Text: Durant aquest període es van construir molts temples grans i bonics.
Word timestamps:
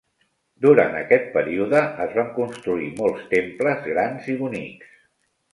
Durant 0.65 0.95
aquest 1.01 1.27
període 1.35 1.83
es 2.07 2.17
van 2.21 2.33
construir 2.39 2.89
molts 3.03 3.29
temples 3.37 3.87
grans 3.93 4.31
i 4.35 4.39
bonics. 4.45 4.99